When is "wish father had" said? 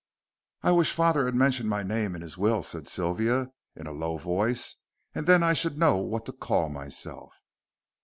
0.71-1.35